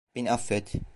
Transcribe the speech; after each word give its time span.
Beni 0.15 0.29
affet. 0.29 0.81